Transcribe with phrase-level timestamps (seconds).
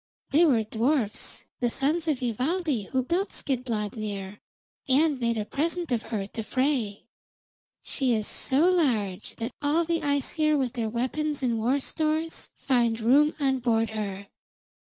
[0.31, 4.39] They were dwarfs, the sons of Ivaldi, who built Skidbladnir,
[4.89, 7.03] and made a present of her to Frey.
[7.83, 12.99] She is so large that all the Æsir with their weapons and war stores find
[12.99, 14.29] room on board her.